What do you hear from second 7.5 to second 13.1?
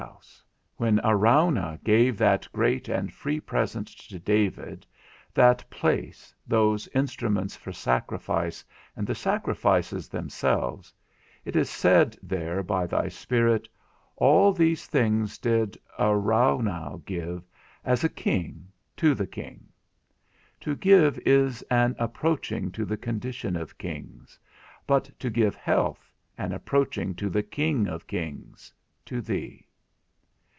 for sacrifice, and the sacrifices themselves, it is said there by thy